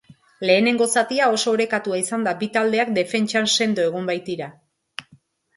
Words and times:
Lehenengo 0.49 0.85
zatia 1.01 1.27
oso 1.33 1.53
orekatua 1.57 1.99
izan 2.03 2.25
da 2.29 2.33
bi 2.39 2.49
taldeak 2.57 2.95
defentsan 2.97 3.51
sendo 3.59 3.87
egon 3.91 4.11
baitira. 4.15 4.49